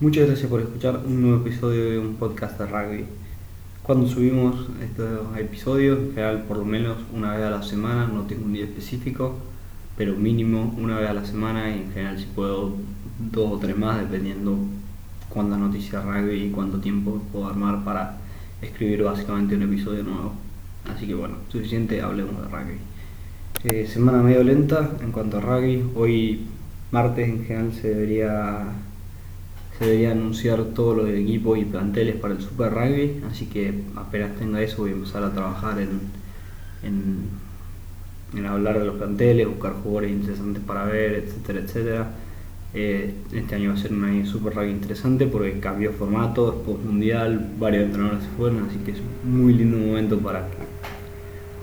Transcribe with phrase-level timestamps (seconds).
[0.00, 3.04] Muchas gracias por escuchar un nuevo episodio de un podcast de rugby.
[3.82, 8.22] Cuando subimos estos episodios, en general por lo menos una vez a la semana, no
[8.22, 9.34] tengo un día específico,
[9.96, 12.76] pero mínimo una vez a la semana y en general si puedo
[13.18, 14.56] dos o tres más dependiendo
[15.30, 18.18] cuánta noticia rugby y cuánto tiempo puedo armar para
[18.62, 20.32] escribir básicamente un episodio nuevo.
[20.94, 22.78] Así que bueno, suficiente, hablemos de rugby.
[23.64, 25.90] Eh, semana medio lenta en cuanto a rugby.
[25.96, 26.46] Hoy
[26.92, 28.74] martes en general se debería
[29.78, 33.72] se debería anunciar todo lo del equipo y planteles para el Super Rugby, así que
[33.94, 36.00] apenas tenga eso voy a empezar a trabajar en,
[36.82, 42.10] en, hablar de los planteles, buscar jugadores interesantes para ver, etcétera, etcétera.
[42.74, 46.84] Eh, este año va a ser un año Super Rugby interesante porque cambió formato, post
[46.84, 50.56] mundial, varios entrenadores se fueron, así que es un muy lindo momento para que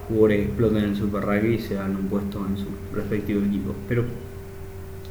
[0.07, 3.75] jugadores exploten en el Super Rugby y se hagan un puesto en su respectivo equipo.
[3.89, 4.05] Pero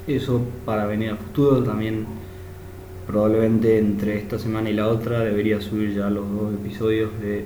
[0.06, 2.06] eso para venir a futuro también
[3.06, 7.44] probablemente entre esta semana y la otra debería subir ya los dos episodios de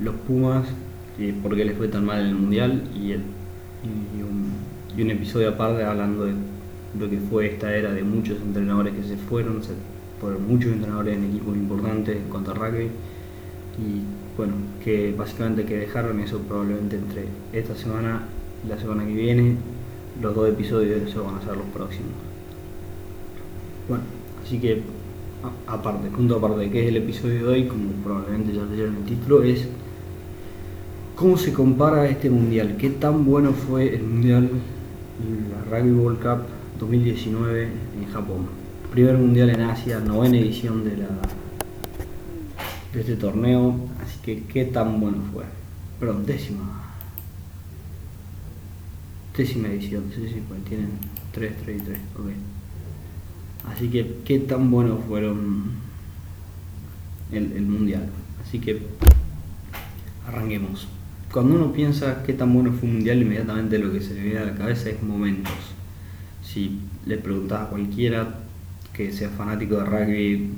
[0.00, 0.66] los Pumas
[1.18, 3.20] y por qué les fue tan mal en el Mundial y, el,
[3.84, 4.22] y,
[5.02, 6.32] un, episodio aparte hablando de
[6.98, 9.72] lo que fue esta era de muchos entrenadores que se fueron, se
[10.20, 12.84] fueron muchos entrenadores en equipos importantes en cuanto a rugby
[13.78, 18.22] y bueno, que básicamente que dejaron eso probablemente entre esta semana
[18.64, 19.56] y la semana que viene
[20.20, 22.12] los dos episodios de eso van a ser los próximos.
[23.88, 24.04] Bueno,
[24.50, 24.82] así que
[25.68, 29.44] aparte, punto aparte que es el episodio de hoy, como probablemente ya leyeron el título,
[29.44, 29.68] es
[31.14, 34.50] cómo se compara este mundial, qué tan bueno fue el mundial,
[35.52, 36.46] la Rugby World Cup
[36.80, 38.48] 2019 en Japón.
[38.90, 41.08] Primer mundial en Asia, novena edición de la
[42.92, 45.44] de este torneo, así que qué tan bueno fue.
[46.00, 46.88] Perdón, décima
[49.36, 50.90] décima edición, sí, sí, pues tienen
[51.32, 52.59] 3, 3 y 3, ok.
[53.68, 55.64] Así que qué tan buenos fueron
[57.32, 58.08] el, mundial.
[58.42, 58.80] Así que
[60.26, 60.88] arranquemos.
[61.32, 64.38] Cuando uno piensa qué tan bueno fue un mundial, inmediatamente lo que se le viene
[64.40, 65.52] a la cabeza es momentos.
[66.42, 68.40] Si le preguntas a cualquiera
[68.92, 70.50] que sea fanático de rugby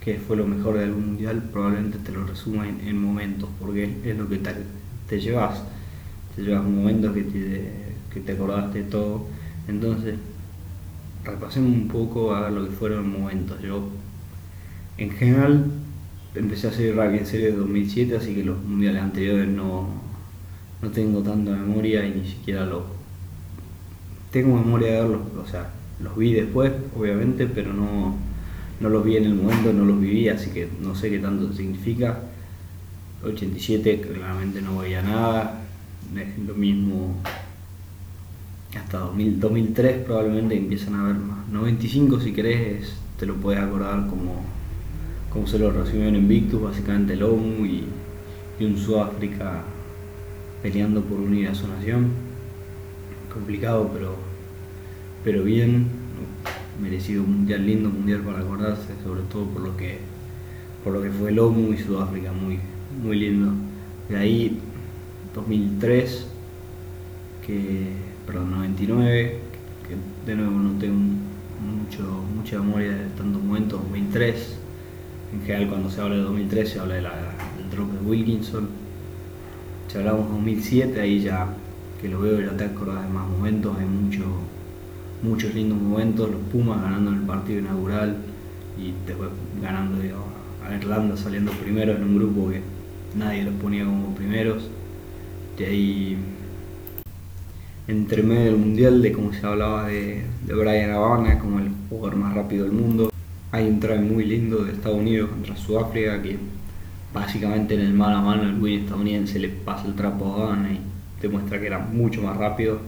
[0.00, 4.28] qué fue lo mejor del mundial, probablemente te lo resuma en, momentos, porque es lo
[4.28, 4.54] que te,
[5.08, 5.62] te llevas.
[6.34, 9.26] Te llevas momentos que te que te acordaste de todo.
[9.68, 10.16] Entonces,
[11.30, 13.60] repasemos un poco a lo que fueron momentos.
[13.62, 13.88] Yo,
[14.98, 15.64] en general,
[16.34, 19.88] empecé a hacer rugby en serio en 2007, así que los mundiales anteriores no,
[20.82, 22.82] no tengo tanta memoria y ni siquiera los...
[24.30, 25.70] Tengo memoria de verlos, o sea,
[26.00, 28.16] los vi después, obviamente, pero no,
[28.80, 31.52] no los vi en el momento, no los viví, así que no sé qué tanto
[31.52, 32.20] significa.
[33.24, 35.60] 87 claramente no veía nada,
[36.16, 37.16] es lo mismo
[38.78, 41.48] hasta 2003 probablemente empiezan a ver más.
[41.48, 44.42] 95 si querés te lo puedes acordar como,
[45.32, 47.84] como se lo recibió en Invictus, básicamente el OMU y,
[48.60, 49.62] un Sudáfrica
[50.62, 52.10] peleando por unir a su nación.
[53.32, 54.16] Complicado pero,
[55.24, 55.86] pero bien,
[56.80, 59.98] merecido un mundial lindo, mundial para acordarse, sobre todo por lo que
[60.84, 62.58] por lo que fue el OMU y Sudáfrica, muy,
[63.02, 63.52] muy lindo.
[64.08, 64.58] De ahí
[65.34, 66.26] 2003
[67.46, 67.92] que
[68.26, 69.38] perdón, 99,
[69.88, 70.96] que de nuevo no tengo
[71.60, 74.56] mucho, mucha memoria de tantos momentos, 2003,
[75.34, 78.68] en general cuando se habla de 2003 se habla del drop de Wilkinson,
[79.88, 81.48] si hablamos de 2007 ahí ya
[82.00, 84.24] que lo veo ya te acordás de más momentos, hay mucho,
[85.22, 88.16] muchos lindos momentos, los Pumas ganando en el partido inaugural
[88.78, 89.98] y después ganando
[90.66, 92.62] a Irlanda saliendo primero en un grupo que
[93.16, 94.68] nadie los ponía como primeros,
[95.58, 96.16] de ahí
[97.88, 102.16] entre medio del mundial de cómo se hablaba de, de Brian Habana como el jugador
[102.16, 103.10] más rápido del mundo.
[103.52, 106.38] Hay un try muy lindo de Estados Unidos contra Sudáfrica que
[107.12, 110.72] básicamente en el mano a mano el win estadounidense le pasa el trapo a Habana
[110.72, 110.80] y
[111.20, 112.78] demuestra que era mucho más rápido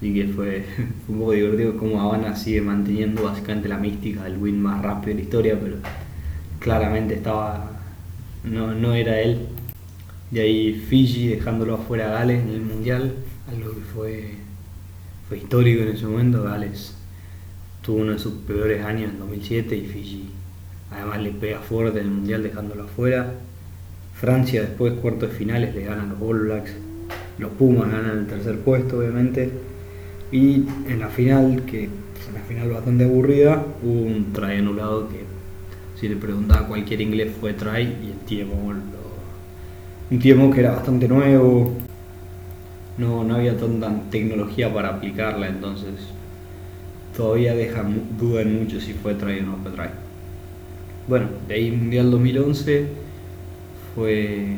[0.00, 0.64] y que fue,
[1.08, 5.14] un poco divertido como Habana sigue manteniendo básicamente la mística del win más rápido de
[5.14, 5.76] la historia, pero
[6.60, 7.70] claramente estaba
[8.44, 9.40] no, no era él.
[10.30, 13.14] De ahí Fiji dejándolo afuera a Gales en el mundial
[13.50, 14.30] algo que fue,
[15.28, 16.42] fue histórico en ese momento.
[16.42, 16.94] Gales
[17.82, 20.30] tuvo uno de sus peores años en 2007 y Fiji
[20.90, 23.34] además le pega fuerte en el mundial dejándolo afuera.
[24.14, 26.72] Francia después cuartos de finales le ganan los All Blacks,
[27.38, 29.50] los Pumas ganan el tercer puesto obviamente
[30.32, 31.88] y en la final, que
[32.20, 35.22] fue una final bastante aburrida, hubo un try anulado que
[35.98, 38.54] si le preguntaba a cualquier inglés fue try y el tiempo
[40.10, 41.76] un tiempo que era bastante nuevo,
[42.98, 45.94] no, no había tanta tecnología para aplicarla, entonces
[47.16, 47.84] todavía deja
[48.18, 49.90] duda en mucho si fue try o no fue try.
[51.06, 52.86] Bueno, de ahí Mundial 2011
[53.94, 54.56] fue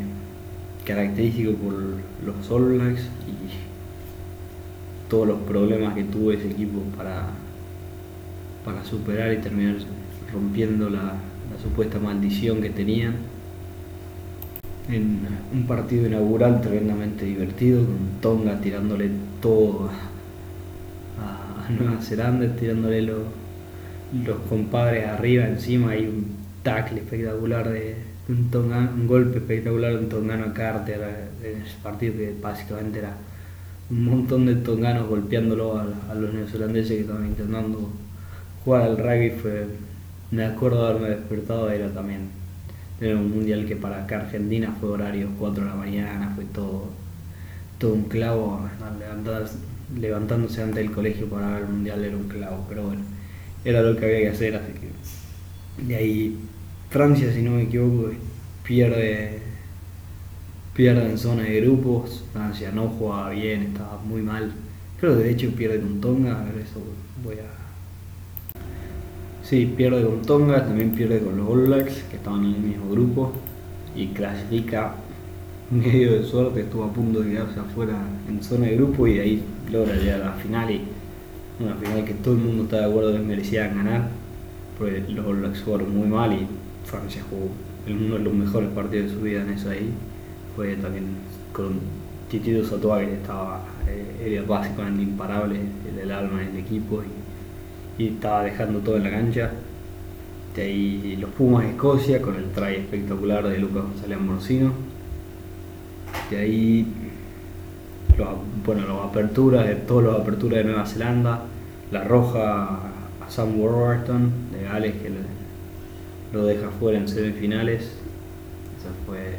[0.85, 3.71] característico por los All Blacks y
[5.09, 7.27] todos los problemas que tuvo ese equipo para,
[8.65, 9.77] para superar y terminar
[10.33, 11.15] rompiendo la,
[11.63, 13.17] supuesta maldición que tenían.
[14.91, 15.21] En
[15.53, 19.11] un partido inaugural tremendamente divertido, con Tonga tirándole
[19.41, 19.89] todo
[21.19, 23.23] a, Nueva Zelanda, tirándole los,
[24.49, 26.27] compadres arriba, encima hay un
[26.65, 27.95] tackle espectacular de,
[28.29, 31.01] un, un golpe espectacular de un tongano a Carter
[31.45, 33.15] en ese partido que básicamente era
[33.91, 37.91] un montón de tonganos golpeándolo a, los neozelandeses que estaban intentando
[38.65, 39.67] jugar al rugby fue
[40.31, 42.40] me acuerdo haberme despertado, era también
[43.01, 46.89] era un mundial que para acá Argentina fue horario 4 de la mañana, fue todo,
[47.79, 48.69] todo un clavo,
[49.99, 53.03] levantándose ante el colegio para ver el mundial era un clavo, pero bueno,
[53.65, 56.39] era lo que había que hacer, así que de ahí
[56.91, 58.11] Francia, si no me equivoco,
[58.65, 59.41] pierde
[60.75, 64.53] pierde en zona de grupos, Francia no jugaba bien, estaba muy mal,
[65.01, 66.81] creo que de hecho pierde con Tonga, a ver eso
[67.25, 67.70] voy a
[69.51, 72.89] Sí, pierde con Tonga, también pierde con los All Blacks, que estaban en el mismo
[72.89, 73.33] grupo,
[73.97, 74.95] y clasifica
[75.73, 77.95] medio de suerte, estuvo a punto de quedarse afuera
[78.29, 79.43] en zona de grupo y ahí
[79.73, 80.83] logra llegar a la final y
[81.59, 84.11] una final que todo el mundo está de acuerdo que merecían ganar,
[84.79, 86.47] porque los All Blacks jugaron muy mal y
[86.85, 87.49] Francia jugó
[87.89, 89.91] uno de los mejores partidos de su vida en eso ahí.
[90.55, 91.07] Fue también
[91.53, 91.81] con
[92.31, 95.59] Titito Sotoa que estaba, eh, era básicamente imparable,
[96.01, 97.20] el, alma del equipo y
[98.01, 99.51] y estaba dejando todo en la cancha.
[100.57, 104.73] De ahí los Pumas de Escocia con el try espectacular de Lucas González Morcino.
[106.31, 106.87] De ahí
[108.17, 108.29] los,
[108.65, 111.43] bueno, las aperturas, de todas las aperturas de Nueva Zelanda,
[111.93, 112.77] la roja
[113.21, 115.11] a Sam Warburton de Gales que
[116.33, 117.83] lo deja fuera en semifinales.
[117.83, 119.37] Ese fue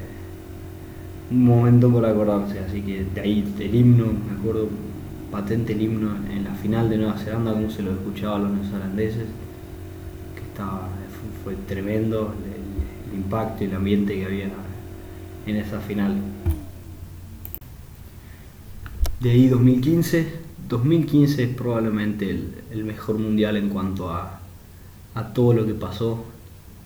[1.31, 4.67] un momento por acordarse, así que de ahí el himno, me acuerdo
[5.31, 8.51] patente el himno en la final de Nueva Zelanda, como se lo escuchaba a los
[8.51, 9.27] neozelandeses,
[10.35, 10.89] que estaba,
[11.43, 14.49] fue, tremendo el, impacto y el ambiente que había
[15.45, 16.15] en esa final.
[19.19, 20.27] De ahí 2015,
[20.69, 22.29] 2015 es probablemente
[22.71, 24.39] el, mejor mundial en cuanto a,
[25.33, 26.25] todo lo que pasó.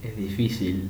[0.02, 0.88] Es difícil.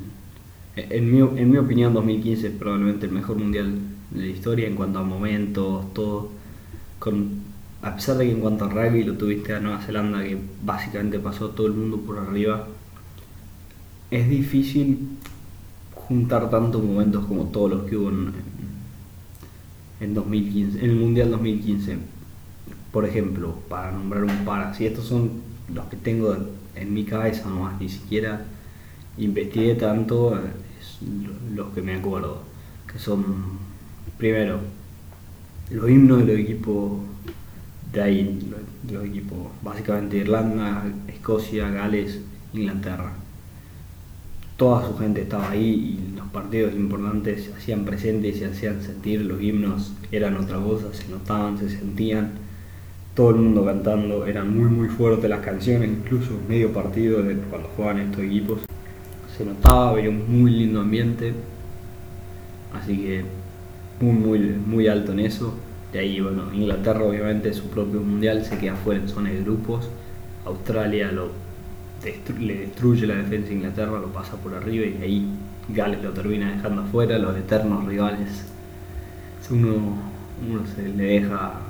[0.75, 3.75] En mi, en mi opinión 2015 es probablemente el mejor mundial
[4.11, 6.36] de la historia en cuanto a momentos, todo
[6.99, 7.43] con,
[7.83, 11.19] a pesar de que en cuanto a rugby lo tuviste a Nueva Zelanda, que básicamente
[11.19, 12.67] pasó todo el mundo por arriba,
[14.11, 15.19] es difícil
[15.95, 18.33] juntar tantos momentos como todos los que hubo en,
[20.01, 21.99] en 2015, en el Mundial 2015.
[22.93, 25.43] Por ejemplo, para nombrar un par, si estos son
[25.75, 26.37] los que tengo
[26.75, 28.45] en mi cabeza nomás, ni siquiera
[29.19, 30.39] investigué tanto,
[31.55, 32.43] los que me acuerdo,
[32.91, 33.25] que son
[34.19, 34.61] primero
[35.71, 36.93] los himnos de los equipos
[37.93, 38.53] de ahí,
[38.91, 42.21] los, equipos, básicamente Irlanda, Escocia, Gales,
[42.53, 43.13] Inglaterra.
[44.57, 48.83] Toda su gente estaba ahí y los partidos importantes se hacían presentes y se hacían
[48.83, 52.33] sentir, los himnos eran otra cosa, se notaban, se sentían,
[53.15, 58.01] todo el mundo cantando, eran muy muy fuertes las canciones, incluso medio partido cuando jugaban
[58.01, 58.61] estos equipos.
[59.37, 61.35] Se notaba, había un muy lindo ambiente,
[62.73, 63.25] así que
[64.01, 65.55] muy, muy, muy alto en eso.
[65.93, 69.89] De ahí, bueno, Inglaterra obviamente su propio mundial se queda fuera en zona de grupos.
[70.45, 71.47] Australia lo
[72.39, 75.27] le destruye la defensa de Inglaterra, lo pasa por arriba y ahí
[75.69, 78.45] Gales lo termina dejando afuera, los eternos rivales.
[79.51, 79.97] Uno,
[80.49, 81.61] uno se le deja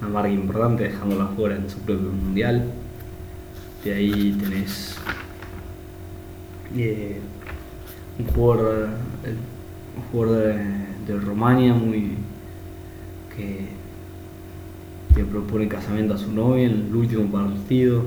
[0.00, 2.70] una marca importante dejándolo afuera en su propio mundial.
[3.84, 4.96] De ahí tenés
[6.76, 7.20] eh,
[8.18, 8.88] un jugador,
[9.96, 12.12] un jugador de de Romania muy
[13.34, 13.66] que,
[15.14, 18.02] que, propone casamiento a su novia en el último partido.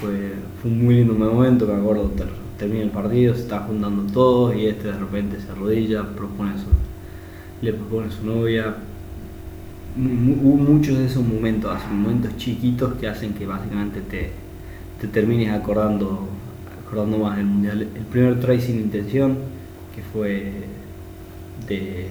[0.00, 2.10] Fue, fue un muy lindo momento, me acuerdo,
[2.58, 6.52] termina el partido, se está juntando todos y este de repente se arrodilla, propone
[7.62, 8.76] le propone a su novia.
[9.96, 14.30] Hubo muchos de esos momentos, momentos chiquitos que hacen que básicamente te,
[15.00, 16.28] te termines acordando,
[16.84, 17.82] acordando más del mundial.
[17.82, 19.38] El primer try sin intención,
[19.94, 20.52] que fue
[21.66, 22.10] de,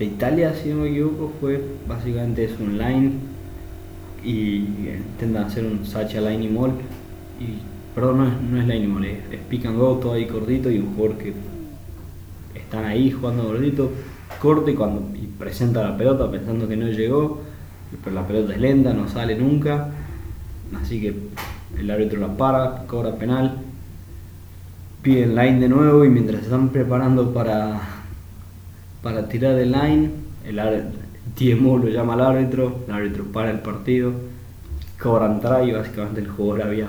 [0.00, 3.12] Italia, si no me equivoco, fue básicamente es un line
[4.24, 6.72] y intentan hacer un Sacha line y mall.
[7.38, 7.58] Y,
[7.94, 9.18] perdón, no es, no es line y mall, es,
[9.50, 11.34] pick and go, todo ahí cortito y un jugador que
[12.54, 13.90] están ahí jugando gordito,
[14.40, 17.40] corte cuando y presenta la pelota pensando que no llegó,
[18.02, 19.88] pero la pelota es lenta, no sale nunca.
[20.80, 21.14] Así que
[21.78, 23.58] el árbitro la para, cobra penal,
[25.02, 27.80] piden line de nuevo y mientras están preparando para,
[29.02, 30.10] para tirar el line,
[30.46, 30.60] el
[31.36, 34.12] TMO lo llama al árbitro, el árbitro para el partido,
[35.00, 36.88] cobran try básicamente el jugador había,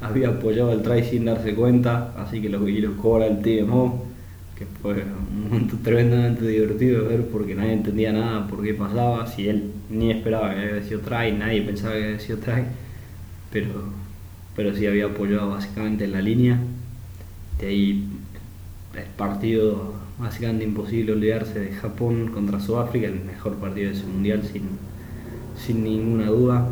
[0.00, 4.04] había apoyado el try sin darse cuenta, así que lo, y lo cobra el TMO,
[4.56, 9.26] que fue un momento tremendamente divertido de ver porque nadie entendía nada por qué pasaba,
[9.26, 12.64] si él ni esperaba que había sido try, nadie pensaba que había sido try,
[13.50, 13.70] pero,
[14.54, 16.58] pero sí había apoyado básicamente en la línea
[17.58, 18.08] de ahí
[18.94, 24.42] el partido básicamente imposible olvidarse de Japón contra Sudáfrica, el mejor partido de ese mundial
[24.42, 24.62] sin,
[25.56, 26.68] sin ninguna duda.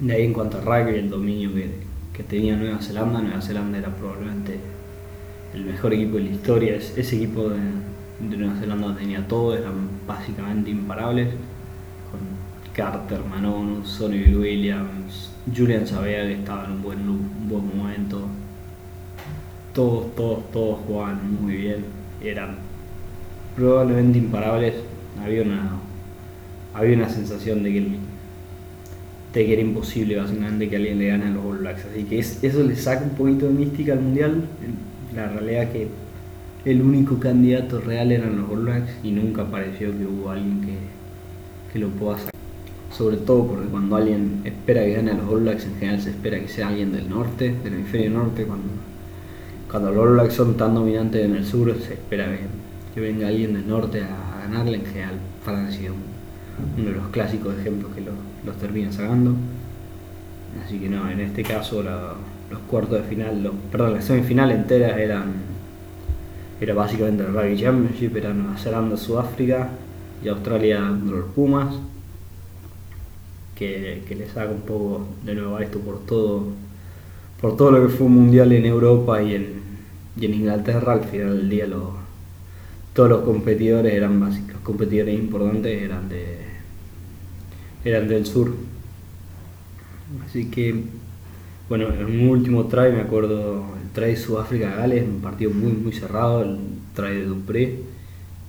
[0.00, 3.88] De ahí en cuanto a rugby, el dominio que, tenía Nueva Zelanda, Nueva Zelanda era
[3.88, 4.58] probablemente
[5.54, 6.76] el mejor equipo de la historia.
[6.76, 11.28] Ese equipo de, Nueva Zelanda tenía todo, eran básicamente imparables.
[12.10, 12.20] Con
[12.74, 18.28] Carter, Manon, Sonny Williams, Julian Sabea que estaba en un buen, un buen momento
[19.74, 21.84] todos, todos, todos jugaban muy bien,
[22.28, 22.56] eran
[23.56, 24.74] probablemente imparables.
[25.22, 25.78] Había una,
[26.74, 27.80] había una sensación de que,
[29.32, 31.86] de que era imposible básicamente que alguien le gane a los All Blacks.
[31.90, 34.44] Así que eso le saca un poquito de mística al mundial.
[35.14, 35.88] La realidad que
[36.64, 40.76] el único candidato real eran los All Blacks y nunca pareció que hubo alguien que,
[41.72, 42.32] que lo pueda sacar.
[42.90, 46.10] Sobre todo porque cuando alguien espera que gane a los All Blacks, en general se
[46.10, 48.68] espera que sea alguien del norte, del hemisferio norte, cuando
[49.72, 52.28] cuando los All son tan dominantes en el sur, se espera
[52.94, 54.78] que, venga alguien del norte a, ganarle.
[54.78, 55.90] En general, Francia es
[56.76, 59.34] uno de los clásicos ejemplos que los termina sacando.
[60.62, 65.00] Así que no, en este caso los cuartos de final, los, perdón, la semifinal entera
[65.00, 65.52] eran
[66.60, 69.70] era básicamente el Rugby Championship, era Nueva Zelanda, Sudáfrica
[70.22, 71.74] y Australia los Pumas,
[73.56, 76.48] que, que le saca un poco de nuevo a esto por todo
[77.40, 79.61] por todo lo que fue un mundial en Europa y en,
[80.16, 81.66] y en Inglaterra, al final del día
[82.92, 86.38] todos los competidores eran básicos, los competidores importantes eran de
[87.84, 88.54] eran del sur.
[90.24, 90.84] Así que,
[91.68, 96.42] bueno, en un último try me acuerdo el try Sudáfrica-Gales, un partido muy muy cerrado,
[96.42, 96.58] el
[96.94, 97.78] try de Dupré,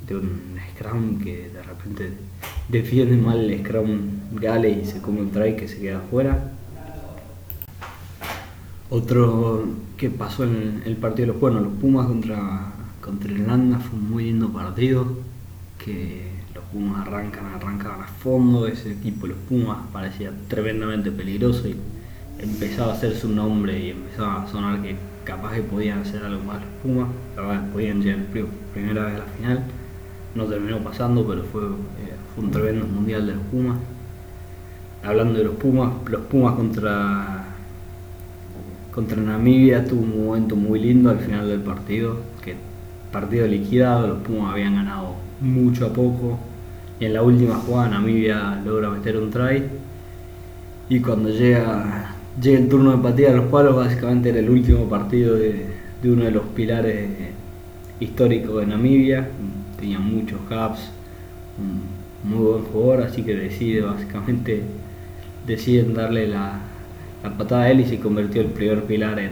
[0.08, 2.10] de un Scrum que de repente
[2.68, 4.00] defiende mal el Scrum
[4.34, 6.53] Gales y se come un try que se queda afuera
[8.90, 9.66] otro
[9.98, 14.10] que pasó en el partido de los bueno, los Pumas contra, contra Irlanda fue un
[14.10, 15.06] muy lindo partido,
[15.84, 21.76] que los Pumas arrancan, arrancaban a fondo, ese equipo los Pumas parecía tremendamente peligroso y
[22.40, 26.44] empezaba a hacerse un nombre y empezaba a sonar que capaz que podían hacer algo
[26.44, 28.26] más los Pumas, la verdad podían llegar
[28.74, 29.64] primera vez a la final,
[30.36, 33.78] no terminó pasando, pero fue, eh, fue un tremendo mundial de los Pumas.
[35.04, 37.43] Hablando de los Pumas, los Pumas contra
[38.94, 42.56] contra Namibia tuvo un momento muy lindo al final del partido, que
[43.12, 46.40] partido liquidado, los Pumas habían ganado mucho a poco.
[47.00, 49.64] Y en la última jugada Namibia logra meter un try.
[50.90, 54.88] Y cuando llega, llega el turno de partida de los palos básicamente era el último
[54.88, 55.66] partido de,
[56.04, 57.10] uno de los pilares
[58.00, 59.28] históricos de Namibia,
[59.80, 60.92] tenía muchos caps,
[61.58, 64.62] un muy buen jugador, así que decide básicamente
[65.48, 66.60] deciden darle la,
[67.24, 69.32] la patada de él se convirtió el primer pilar en,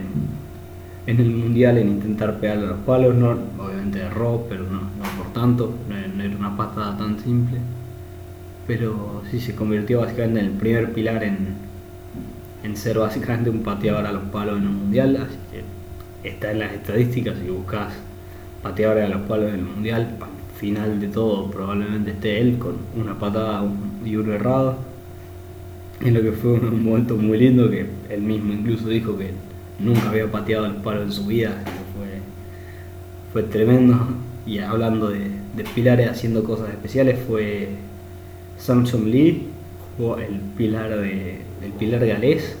[1.06, 3.14] en el mundial en intentar pegarle a los palos.
[3.14, 7.58] No, obviamente erró, pero no, no por tanto, no, era una patada tan simple.
[8.66, 11.54] Pero sí se convirtió básicamente en el primer pilar en,
[12.62, 15.16] en ser básicamente un pateador a los palos en el mundial.
[15.16, 17.92] Así que está en las estadísticas si buscas
[18.62, 20.16] pateadores a los palos en el mundial.
[20.18, 23.64] Al final de todo, probablemente esté él con una patada
[24.02, 24.91] y un errado
[26.04, 29.30] en lo que fue un momento muy lindo que él mismo incluso dijo que
[29.78, 31.62] nunca había pateado el palo en su vida,
[31.96, 32.20] fue,
[33.32, 33.98] fue tremendo.
[34.44, 35.30] Y hablando de,
[35.74, 37.68] pilares haciendo cosas especiales, fue
[38.58, 39.46] Samson Lee,
[39.96, 42.56] jugó el pilar de, el pilar galés,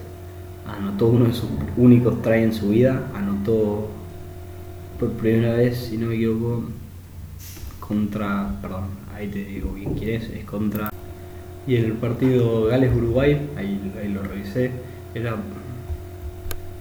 [0.66, 3.88] anotó uno de sus únicos tries en su vida, anotó
[5.00, 6.64] por primera vez, si no me equivoco,
[7.80, 10.91] contra, perdón, ahí te digo bien quién es, es contra
[11.66, 14.70] y en el partido Gales-Uruguay, ahí, lo revisé,
[15.14, 15.36] era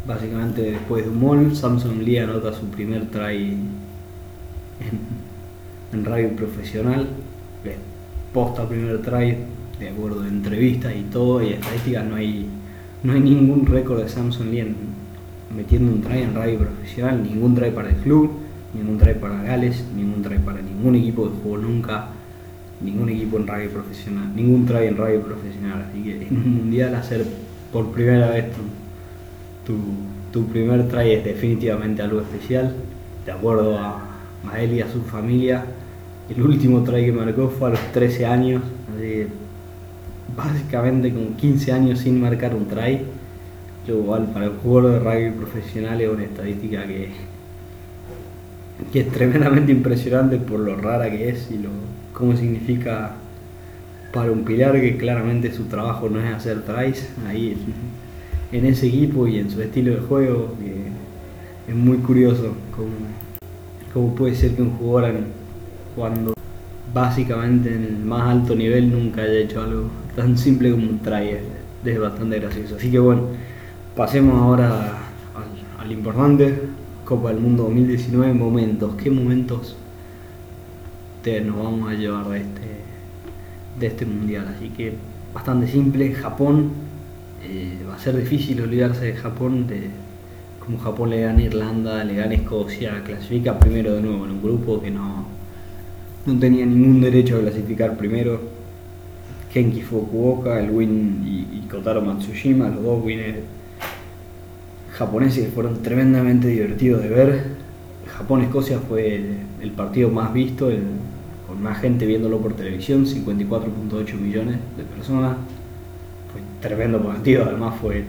[0.08, 3.58] básicamente después de un mall, Samson Lee anota su primer try
[5.94, 7.08] en, radio profesional,
[8.34, 9.38] posta primer try,
[9.80, 12.48] de acuerdo de entrevistas y todo, y estadísticas no hay,
[13.04, 14.74] no hay ningún récord de Samson Lee
[15.56, 18.32] metiendo un try en radio profesional, ningún try para el club,
[18.74, 22.08] ningún try para Gales, ningún try para ningún equipo que jugó nunca
[22.84, 26.96] ningún equipo en rugby profesional, ningún try en rugby profesional, así que en un mundial
[26.96, 27.26] hacer
[27.72, 28.46] por primera vez
[29.66, 29.74] tu,
[30.32, 32.74] tu, primer try es definitivamente algo especial,
[33.26, 34.08] de acuerdo a,
[34.60, 35.64] él y a su familia.
[36.30, 38.62] El último try que marcó fue a los 13 años,
[38.96, 39.28] así
[40.36, 43.02] básicamente con 15 años sin marcar un try.
[43.88, 47.10] Lo igual para el jugador de rugby profesional es una estadística que,
[48.92, 51.70] que es tremendamente impresionante por lo rara que es y lo
[52.14, 53.16] cómo significa
[54.14, 57.58] para un pilar que claramente su trabajo no es hacer tries ahí
[58.52, 60.56] en ese equipo y en su estilo de juego
[61.68, 62.90] es muy curioso cómo,
[63.94, 65.14] cómo, puede ser que un jugador
[65.96, 66.34] cuando
[66.94, 69.86] básicamente en el más alto nivel nunca haya hecho algo
[70.16, 71.30] tan simple como un try
[71.84, 72.76] es, bastante gracioso.
[72.76, 73.24] Así que bueno
[73.96, 74.98] pasemos ahora
[75.34, 76.71] al, al importante
[77.12, 79.76] Copa del Mundo 2019 momentos qué momentos
[81.22, 82.62] te nos vamos a llevar de este
[83.78, 84.48] de este mundial.
[84.56, 84.94] Así que
[85.34, 86.14] bastante simple.
[86.14, 86.72] Japón,
[87.44, 89.90] eh, va a ser difícil olvidarse de Japón, de
[90.66, 94.82] como Japón le gana Irlanda, le gana Escocia, clasifica primero de nuevo en un grupo
[94.82, 95.26] que no,
[96.26, 98.40] no tenía ningún derecho a clasificar primero.
[99.54, 103.40] Kenki Fukuoka, el win y, Kotaro Matsushima, los dos winners
[104.92, 107.44] japoneses que fueron tremendamente divertidos de ver.
[108.18, 110.70] Japón-Escocia fue el, partido más visto,
[111.48, 115.38] con más gente viéndolo por televisión, 54.8 millones de personas.
[116.32, 118.04] Fue tremendo partido, además fue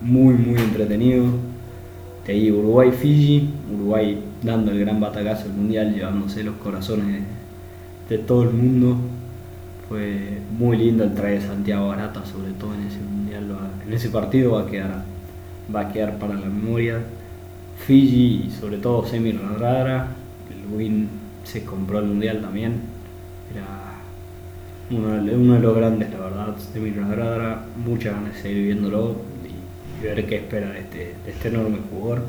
[0.00, 1.24] muy, muy entretenido.
[2.26, 7.22] De ahí Uruguay-Fiji, Uruguay dando el gran batacazo al mundial, llevándose los corazones
[8.08, 8.96] de todo el mundo.
[9.88, 13.44] Fue muy lindo el traje de Santiago Barata, sobre todo en ese mundial,
[13.86, 15.04] en ese partido va a quedar,
[15.74, 17.00] va a quedar para la memoria.
[17.86, 20.08] Fiji y sobre todo Semi Radara,
[20.50, 21.08] el win
[21.44, 22.80] se compró el mundial también.
[23.52, 23.94] Era
[24.90, 27.64] uno, de los grandes, la verdad, de mi Radara.
[27.84, 32.22] Muchas ganas de seguir viéndolo y, ver qué espera de este, este enorme jugador.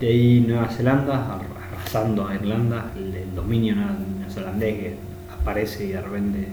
[0.00, 1.38] De ahí Nueva Zelanda,
[1.70, 3.74] arrasando a Irlanda, el, dominio
[4.18, 4.94] neozelandés que
[5.30, 6.48] aparece y de repente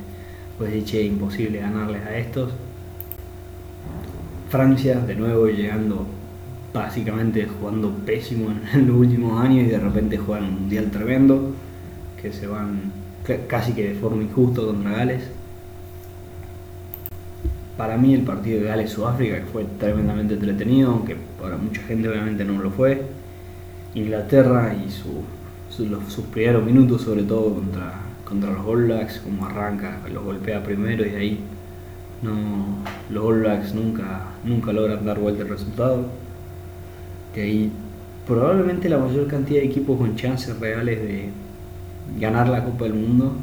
[0.58, 2.52] pues dice imposible ganarles a estos.
[4.50, 6.06] Francia de nuevo llegando
[6.74, 11.52] básicamente jugando pésimo en, los últimos años y de repente juegan un mundial tremendo,
[12.22, 12.92] que se van
[13.48, 15.24] casi que de forma injusta contra Gales.
[17.76, 22.62] Para mí el partido de Gales-Sudáfrica fue tremendamente entretenido, aunque para mucha gente obviamente no
[22.62, 23.04] lo fue.
[23.94, 28.92] Inglaterra y sus primeros minutos, sobre todo contra, contra los All
[29.24, 31.40] como arranca, los golpea primero y de ahí
[32.22, 32.34] no,
[33.10, 36.06] los All Blacks nunca, nunca logran dar vuelta el resultado
[37.42, 37.72] ahí
[38.26, 41.30] probablemente la mayor cantidad de equipos con chances reales de
[42.20, 43.34] ganar la Copa del Mundo.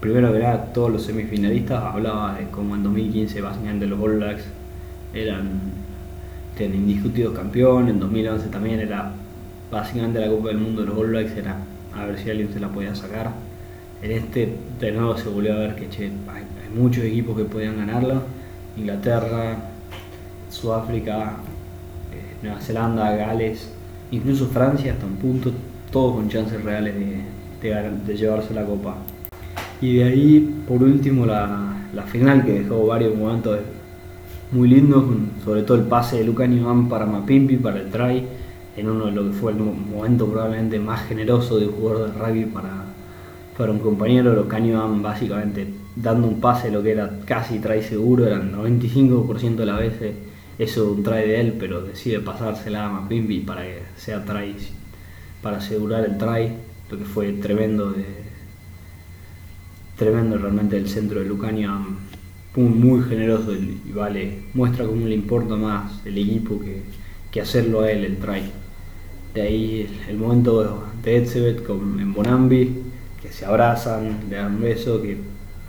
[0.00, 4.44] Primero que todos los semifinalistas hablaba de cómo en 2015 básicamente los All Blacks
[5.12, 5.60] eran,
[6.58, 9.12] eran indiscutidos campeones, en 2011 también era
[9.70, 11.56] básicamente la Copa del Mundo de los All Blacks era
[11.94, 13.32] a ver si alguien se la podía sacar.
[14.02, 16.08] En este de nuevo se volvió a ver que hay
[16.74, 18.22] muchos equipos que podían ganarla.
[18.76, 19.56] Inglaterra,
[20.50, 21.36] Sudáfrica,
[22.42, 23.70] Nueva Zelanda, Gales,
[24.10, 25.52] incluso Francia hasta un punto,
[25.92, 26.94] todos con chances reales
[27.62, 28.96] de, llevarse la copa.
[29.80, 33.58] Y de ahí, por último, la, final que dejó varios momentos
[34.52, 35.04] muy lindos,
[35.44, 38.24] sobre todo el pase de Luca Iván para Mapimpi, para el try,
[38.76, 42.18] en uno de lo que fue el momento probablemente más generoso de un jugador de
[42.18, 42.84] rugby para,
[43.56, 44.34] para un compañero.
[44.34, 49.66] Luca Iván básicamente dando un pase lo que era casi try seguro, eran 95% de
[49.66, 50.14] las veces
[50.60, 54.54] eso un try de él, pero decide pasársela a Mapimbi para que sea try,
[55.40, 56.52] para asegurar el try,
[56.90, 58.04] lo que fue tremendo de
[59.96, 61.78] tremendo realmente el centro de Lucania,
[62.56, 66.82] muy generoso y vale, muestra cómo le importa más el equipo que,
[67.30, 68.42] que hacerlo a él el try.
[69.32, 72.82] De ahí el, momento de Edsebet con en Bonambi,
[73.22, 75.16] que se abrazan, le dan un beso, que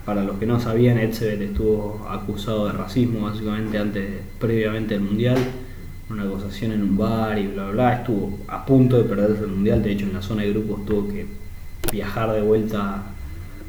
[0.06, 5.38] para los que no sabían, Edsebet estuvo acusado de racismo básicamente antes, previamente del Mundial,
[6.10, 9.84] una acusación en un bar y bla bla, estuvo a punto de perderse el Mundial,
[9.84, 11.26] de hecho en la zona de grupos tuvo que
[11.92, 13.04] viajar de vuelta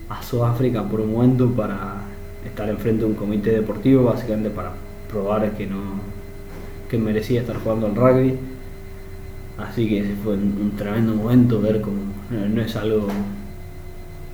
[0.09, 2.03] a Sudáfrica por un momento para
[2.45, 4.73] estar enfrente de un comité deportivo, básicamente para
[5.09, 6.12] probar que no
[6.88, 8.35] que merecía estar jugando al rugby.
[9.57, 11.99] Así que fue un, tremendo momento ver cómo
[12.31, 13.09] no es algo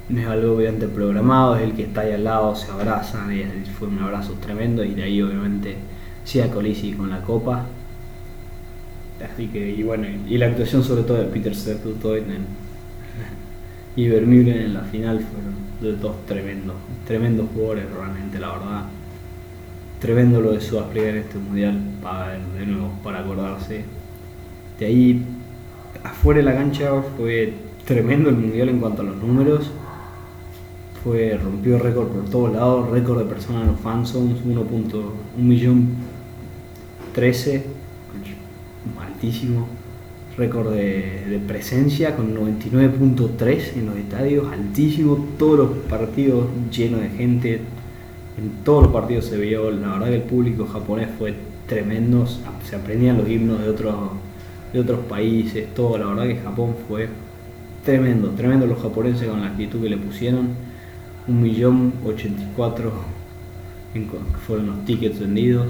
[0.08, 3.44] no es algo obviamente programado, es el que está ahí al lado, se abrazan, y
[3.78, 5.76] fue un abrazo tremendo y de ahí obviamente
[6.24, 7.66] Sia Colisi con la copa.
[9.32, 12.46] Así que, y bueno, y la actuación sobre todo de Peter Sertutoinen
[13.96, 18.84] y Vermeulen en la final fueron de dos tremendos, tremendos jugadores realmente, la verdad.
[20.00, 21.80] tremendo lo de Sudáfrica en este mundial,
[22.56, 23.84] de nuevo, para acordarse.
[24.78, 25.24] De ahí,
[26.04, 27.52] afuera de la cancha fue
[27.84, 29.70] tremendo el mundial en cuanto a los números.
[31.02, 35.02] Fue, rompió récord por todos lados, récord de personas en los fanzones, 1.1
[35.36, 35.88] millón
[37.14, 37.64] 13,
[39.00, 39.66] altísimo.
[40.36, 45.26] Récord de, presencia con 99.3 en los estadios, altísimo.
[45.36, 47.60] Todos los partidos llenos de gente.
[48.38, 51.34] En todos los partidos se vio, la verdad que el público japonés fue
[51.66, 52.24] tremendo.
[52.64, 53.94] Se aprendían los himnos de otros,
[54.72, 55.98] de otros países, todo.
[55.98, 57.08] La verdad que Japón fue
[57.84, 60.50] tremendo, tremendo los japoneses con la actitud que le pusieron.
[61.28, 62.42] Un millón ochenta
[64.46, 65.66] fueron los tickets vendidos.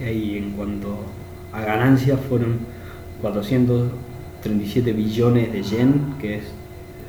[0.00, 1.04] Y en cuanto
[1.52, 2.58] a ganancias fueron
[3.22, 6.44] 437 billones de yen, que es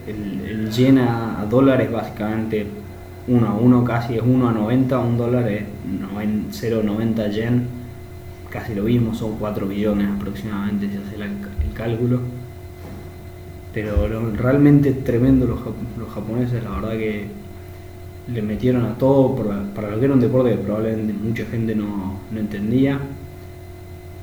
[0.08, 2.68] el, yen a, dólar es básicamente
[3.28, 7.68] 1 a 1, casi es 1 a 90, un dólar es 0,90 yen,
[8.50, 12.41] casi lo mismo, son 4 billones aproximadamente si hace el cálculo
[13.74, 15.60] pero realmente tremendo los,
[16.14, 17.28] japoneses, la verdad que
[18.28, 19.36] le metieron a todo
[19.74, 23.00] para, lo que era un deporte que probablemente mucha gente no, entendía.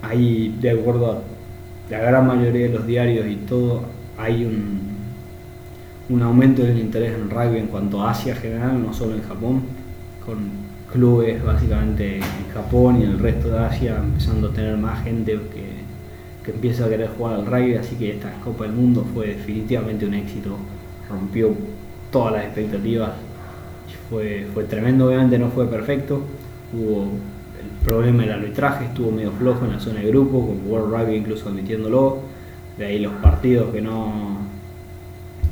[0.03, 1.23] Ahí, de acuerdo a
[1.91, 3.83] la gran mayoría de los diarios y todo,
[4.17, 4.81] hay un,
[6.11, 9.63] un aumento del interés en rugby en cuanto a Asia general, no solo en Japón,
[10.25, 15.03] con clubes básicamente en Japón y en el resto de Asia empezando a tener más
[15.05, 15.78] gente que
[16.51, 20.15] empieza a querer jugar al rugby, así que esta Copa del Mundo fue definitivamente un
[20.15, 20.57] éxito,
[21.09, 21.55] rompió
[22.11, 23.11] todas las expectativas,
[24.11, 26.23] fue, fue tremendo, obviamente no fue perfecto,
[26.73, 30.95] hubo el problema del arbitraje, estuvo medio flojo en la zona de grupo, con World
[30.95, 32.19] Rugby incluso admitiéndolo,
[32.79, 34.39] de ahí los partidos que no,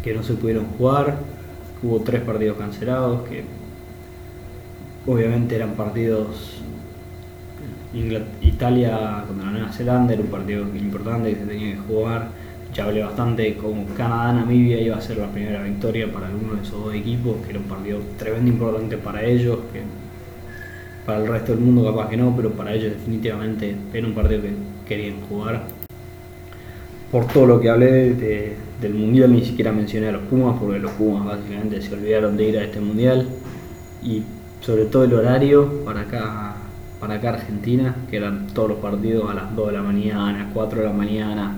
[0.02, 1.18] que no se pudieron jugar,
[1.82, 3.44] hubo tres partidos cancelados que
[5.06, 6.60] obviamente eran partidos
[8.42, 12.28] Italia contra Nueva Zelanda era un partido importante que se tenía que jugar.
[12.74, 16.84] Ya hablé bastante con Canadá-Namibia, iba a ser la primera victoria para alguno de esos
[16.84, 19.80] dos equipos, que era un partido tremendo importante para ellos, que
[21.06, 24.42] para el resto del mundo capaz que no, pero para ellos definitivamente era un partido
[24.42, 24.50] que
[24.86, 25.62] querían jugar.
[27.10, 28.14] Por todo lo que hablé
[28.80, 32.48] del Mundial, ni siquiera mencioné a los Pumas, porque los Pumas básicamente se olvidaron de
[32.48, 33.26] ir a este Mundial.
[34.02, 34.22] Y
[34.60, 36.55] sobre todo el horario para acá
[37.00, 40.80] para acá Argentina, que eran todos los partidos a las 2 de la mañana, 4
[40.80, 41.56] de la mañana,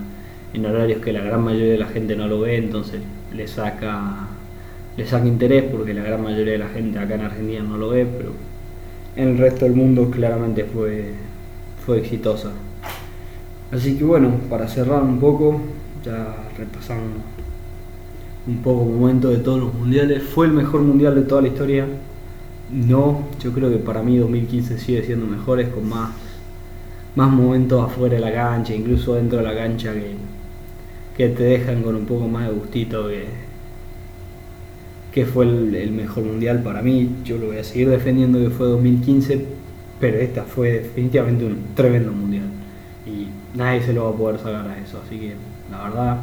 [0.53, 3.01] en horarios que la gran mayoría de la gente no lo ve, entonces
[3.33, 4.27] le saca,
[4.97, 7.89] le saca interés porque la gran mayoría de la gente acá en Argentina no lo
[7.89, 8.31] ve, pero
[9.15, 11.13] en el resto del mundo claramente fue,
[11.85, 12.51] fue exitosa.
[13.71, 15.61] Así que bueno, para cerrar un poco,
[16.03, 17.21] ya repasamos
[18.47, 21.85] un poco momento de todos los mundiales, fue el mejor mundial de toda la historia
[22.71, 26.11] no, yo creo que para mí 2015 sigue siendo mejores con más,
[27.15, 30.13] más momentos afuera de la cancha, incluso dentro de la cancha que,
[31.17, 33.25] que te dejan con un poco más de gustito que,
[35.11, 37.09] que fue el, mejor mundial para mí.
[37.25, 39.45] Yo lo voy a seguir defendiendo que fue 2015,
[39.99, 42.45] pero esta fue definitivamente un tremendo mundial
[43.05, 43.27] y
[43.57, 45.01] nadie se lo va a poder sacar a eso.
[45.03, 45.33] Así que
[45.71, 46.21] la verdad,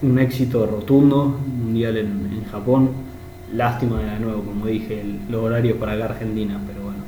[0.00, 3.09] un éxito rotundo, mundial en, en Japón
[3.54, 6.98] Lástima de nuevo, como dije, el, los horarios para acá Argentina, pero bueno.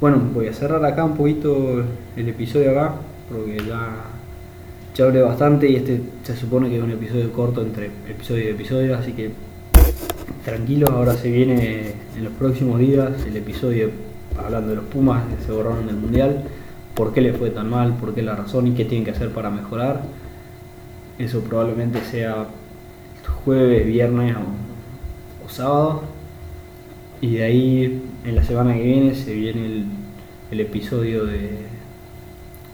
[0.00, 1.84] Bueno, voy a cerrar acá un poquito
[2.16, 2.94] el episodio acá,
[3.28, 3.96] porque ya,
[4.94, 8.48] ya hablé bastante y este se supone que es un episodio corto entre episodio y
[8.48, 9.32] episodio, así que
[10.44, 13.90] tranquilo, ahora se viene en los próximos días el episodio
[14.38, 16.44] hablando de los Pumas que se borraron del Mundial,
[16.94, 19.30] por qué le fue tan mal, por qué la razón y qué tienen que hacer
[19.30, 20.02] para mejorar.
[21.18, 22.46] Eso probablemente sea
[23.44, 24.69] jueves, viernes o
[25.50, 26.02] sábado.
[27.20, 29.84] Y de ahí, en la semana que viene, se viene
[30.50, 31.50] el, episodio de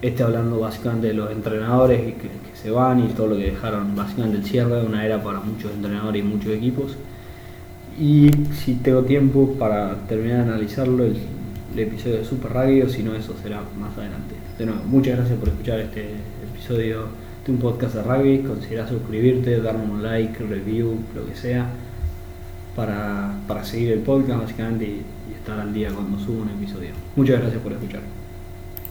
[0.01, 4.37] este hablando básicamente de los entrenadores que, se van y todo lo que dejaron, básicamente
[4.37, 6.97] el cierre una era para muchos entrenadores y muchos equipos.
[7.99, 11.17] Y si tengo tiempo para terminar de analizarlo, el,
[11.75, 14.33] episodio de Super Radio, si no, eso será más adelante.
[14.57, 16.13] De nuevo, muchas gracias por escuchar este
[16.51, 17.03] episodio
[17.45, 18.39] de un podcast de rugby.
[18.39, 21.69] Considera suscribirte, darme un like, review, lo que sea
[22.77, 26.91] para, seguir el podcast básicamente y, y estar al día cuando subo un episodio.
[27.15, 28.01] Muchas gracias por escuchar.